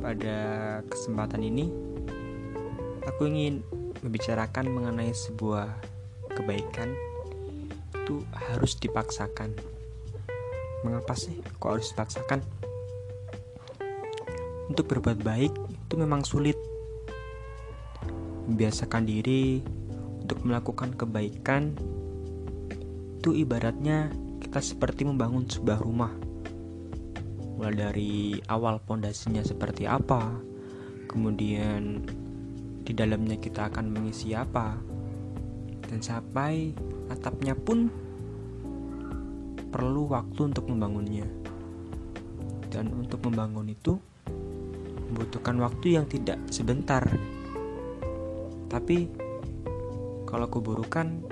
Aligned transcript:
pada 0.00 0.38
kesempatan 0.88 1.44
ini 1.44 1.68
aku 3.04 3.28
ingin 3.28 3.60
membicarakan 4.00 4.72
mengenai 4.72 5.12
sebuah 5.12 5.68
kebaikan 6.32 6.96
itu 8.00 8.24
harus 8.32 8.74
dipaksakan. 8.80 9.52
Mengapa 10.80 11.12
sih 11.12 11.36
kok 11.60 11.76
harus 11.76 11.92
dipaksakan? 11.92 12.40
Untuk 14.72 14.88
berbuat 14.88 15.20
baik 15.20 15.52
itu 15.52 15.94
memang 16.00 16.24
sulit. 16.24 16.56
Membiasakan 18.48 19.04
diri 19.04 19.60
untuk 20.24 20.42
melakukan 20.42 20.96
kebaikan 20.96 21.76
itu 23.20 23.36
ibaratnya 23.36 24.08
kita 24.40 24.64
seperti 24.64 25.04
membangun 25.04 25.44
sebuah 25.44 25.78
rumah. 25.84 26.29
Mulai 27.60 27.76
dari 27.76 28.40
awal 28.48 28.80
pondasinya 28.80 29.44
seperti 29.44 29.84
apa, 29.84 30.32
kemudian 31.12 32.00
di 32.80 32.96
dalamnya 32.96 33.36
kita 33.36 33.68
akan 33.68 33.92
mengisi 33.92 34.32
apa, 34.32 34.80
dan 35.84 36.00
sampai 36.00 36.72
atapnya 37.12 37.52
pun 37.52 37.92
perlu 39.68 40.08
waktu 40.08 40.40
untuk 40.48 40.72
membangunnya. 40.72 41.28
Dan 42.72 42.96
untuk 42.96 43.28
membangun 43.28 43.68
itu 43.68 44.00
membutuhkan 45.12 45.60
waktu 45.60 46.00
yang 46.00 46.08
tidak 46.08 46.40
sebentar. 46.48 47.04
Tapi 48.72 49.04
kalau 50.24 50.48
keburukan 50.48 51.28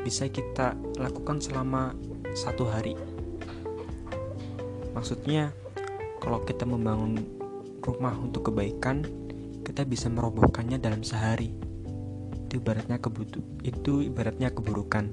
bisa 0.00 0.32
kita 0.32 0.72
lakukan 0.96 1.44
selama 1.44 1.92
satu 2.32 2.64
hari. 2.72 3.15
Maksudnya, 4.96 5.52
kalau 6.24 6.40
kita 6.48 6.64
membangun 6.64 7.20
rumah 7.84 8.16
untuk 8.16 8.48
kebaikan, 8.48 9.04
kita 9.60 9.84
bisa 9.84 10.08
merobohkannya 10.08 10.80
dalam 10.80 11.04
sehari. 11.04 11.52
Itu 12.48 12.64
ibaratnya 12.64 12.96
kebutuh, 12.96 13.44
itu 13.60 14.08
ibaratnya 14.08 14.48
keburukan. 14.48 15.12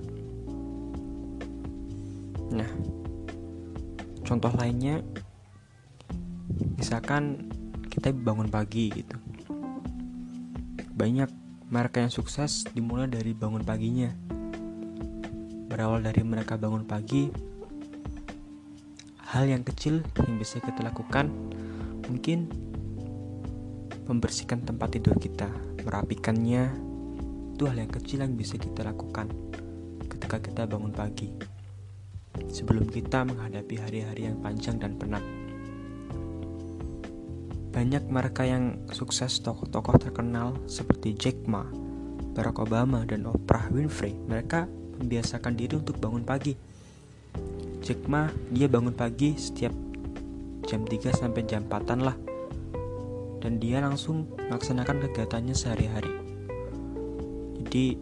Nah, 2.56 2.70
contoh 4.24 4.56
lainnya, 4.56 5.04
misalkan 6.80 7.52
kita 7.92 8.16
bangun 8.16 8.48
pagi 8.48 8.88
gitu. 8.88 9.20
Banyak 10.96 11.28
mereka 11.68 12.06
yang 12.06 12.14
sukses 12.14 12.64
dimulai 12.72 13.12
dari 13.12 13.36
bangun 13.36 13.66
paginya 13.68 14.14
berawal 15.74 16.06
dari 16.06 16.22
mereka 16.22 16.54
bangun 16.54 16.86
pagi 16.86 17.34
hal 19.34 19.50
yang 19.50 19.66
kecil 19.66 20.06
yang 20.22 20.38
bisa 20.38 20.62
kita 20.62 20.86
lakukan 20.86 21.34
mungkin 22.06 22.54
membersihkan 24.06 24.62
tempat 24.62 24.94
tidur 24.94 25.18
kita 25.18 25.50
merapikannya. 25.82 26.70
Itu 27.58 27.66
hal 27.66 27.82
yang 27.82 27.90
kecil 27.90 28.22
yang 28.22 28.38
bisa 28.38 28.62
kita 28.62 28.86
lakukan 28.86 29.34
ketika 30.06 30.38
kita 30.38 30.70
bangun 30.70 30.94
pagi. 30.94 31.34
Sebelum 32.54 32.86
kita 32.86 33.26
menghadapi 33.26 33.82
hari-hari 33.82 34.30
yang 34.30 34.38
panjang 34.38 34.78
dan 34.78 35.02
penat. 35.02 35.26
Banyak 37.74 38.06
mereka 38.06 38.46
yang 38.46 38.86
sukses 38.94 39.42
tokoh-tokoh 39.42 39.98
terkenal 39.98 40.62
seperti 40.70 41.18
Jack 41.18 41.42
Ma, 41.50 41.66
Barack 42.38 42.62
Obama, 42.62 43.02
dan 43.02 43.26
Oprah 43.26 43.66
Winfrey. 43.74 44.14
Mereka 44.14 44.70
membiasakan 45.02 45.58
diri 45.58 45.82
untuk 45.82 45.98
bangun 45.98 46.22
pagi. 46.22 46.73
Jack 47.84 48.08
Ma, 48.08 48.32
dia 48.48 48.72
bangun 48.72 48.96
pagi 48.96 49.36
setiap 49.36 49.76
jam 50.64 50.88
3 50.88 51.12
sampai 51.12 51.44
jam 51.44 51.68
4 51.68 52.00
lah. 52.00 52.16
Dan 53.44 53.60
dia 53.60 53.84
langsung 53.84 54.32
melaksanakan 54.40 55.04
kegiatannya 55.04 55.52
sehari-hari. 55.52 56.16
Jadi 57.60 58.00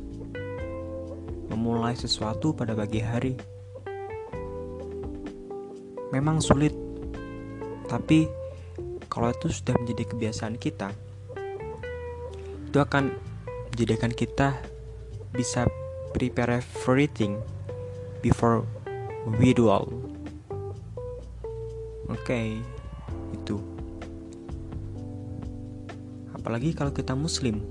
memulai 1.49 1.97
sesuatu 1.97 2.53
pada 2.53 2.77
pagi 2.77 3.01
hari 3.01 3.33
memang 6.13 6.45
sulit. 6.45 6.77
Tapi 7.89 8.29
kalau 9.09 9.33
itu 9.33 9.49
sudah 9.49 9.73
menjadi 9.81 10.13
kebiasaan 10.13 10.61
kita, 10.61 10.93
itu 12.69 12.77
akan 12.77 13.09
menjadikan 13.73 14.13
kita 14.13 14.61
bisa 15.33 15.65
prepare 16.13 16.61
everything 16.61 17.41
before 18.21 18.61
all. 19.21 19.87
Oke, 22.09 22.25
okay, 22.25 22.47
itu. 23.31 23.61
Apalagi 26.33 26.73
kalau 26.73 26.89
kita 26.89 27.13
muslim. 27.13 27.61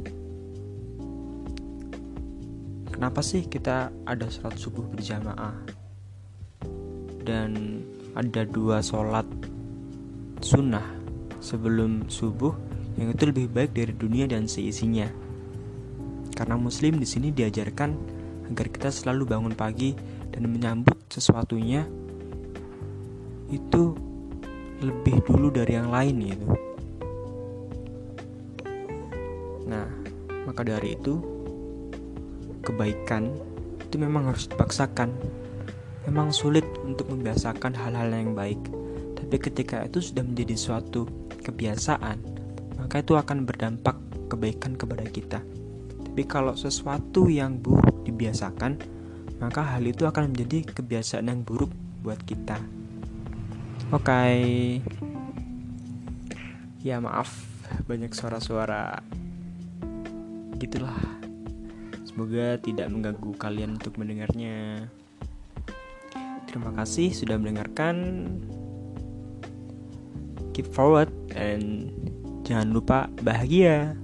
Kenapa 2.94 3.24
sih 3.24 3.48
kita 3.48 3.90
ada 4.06 4.28
sholat 4.30 4.54
subuh 4.60 4.84
berjamaah? 4.86 5.56
Dan 7.24 7.82
ada 8.14 8.46
dua 8.46 8.84
sholat 8.84 9.26
sunnah 10.40 10.84
sebelum 11.40 12.06
subuh 12.06 12.52
yang 13.00 13.10
itu 13.10 13.24
lebih 13.26 13.48
baik 13.50 13.72
dari 13.74 13.92
dunia 13.96 14.28
dan 14.28 14.46
seisinya. 14.46 15.08
Karena 16.36 16.56
muslim 16.56 17.00
di 17.00 17.08
sini 17.08 17.32
diajarkan 17.32 17.90
agar 18.52 18.66
kita 18.68 18.88
selalu 18.92 19.28
bangun 19.28 19.54
pagi 19.56 20.19
dan 20.30 20.48
menyambut 20.48 20.96
sesuatunya 21.10 21.84
itu 23.50 23.94
lebih 24.80 25.20
dulu 25.26 25.52
dari 25.52 25.76
yang 25.76 25.92
lain 25.92 26.16
gitu. 26.24 26.46
Nah, 29.68 29.86
maka 30.48 30.62
dari 30.64 30.96
itu 30.96 31.20
kebaikan 32.64 33.30
itu 33.84 33.98
memang 33.98 34.30
harus 34.32 34.48
dipaksakan. 34.48 35.12
Memang 36.08 36.32
sulit 36.32 36.64
untuk 36.80 37.12
membiasakan 37.12 37.76
hal-hal 37.76 38.08
yang 38.10 38.32
baik. 38.32 38.58
Tapi 39.18 39.36
ketika 39.36 39.84
itu 39.84 40.00
sudah 40.00 40.24
menjadi 40.24 40.56
suatu 40.56 41.06
kebiasaan, 41.44 42.18
maka 42.80 43.04
itu 43.04 43.14
akan 43.14 43.44
berdampak 43.44 43.94
kebaikan 44.32 44.74
kepada 44.74 45.04
kita. 45.06 45.44
Tapi 46.10 46.22
kalau 46.26 46.56
sesuatu 46.56 47.30
yang 47.30 47.60
buruk 47.60 48.02
dibiasakan, 48.08 48.80
maka 49.40 49.64
hal 49.64 49.82
itu 49.88 50.04
akan 50.04 50.30
menjadi 50.36 50.68
kebiasaan 50.68 51.32
yang 51.32 51.40
buruk 51.40 51.72
buat 52.04 52.20
kita. 52.28 52.60
Oke. 53.90 54.04
Okay. 54.04 54.40
Ya 56.80 57.00
maaf, 57.00 57.28
banyak 57.88 58.12
suara-suara 58.12 59.00
gitulah. 60.60 60.96
Semoga 62.04 62.60
tidak 62.60 62.92
mengganggu 62.92 63.32
kalian 63.40 63.80
untuk 63.80 63.96
mendengarnya. 63.96 64.88
Terima 66.44 66.72
kasih 66.76 67.16
sudah 67.16 67.40
mendengarkan. 67.40 67.96
Keep 70.52 70.68
forward 70.74 71.08
and 71.32 71.88
jangan 72.44 72.76
lupa 72.76 73.08
bahagia. 73.24 73.96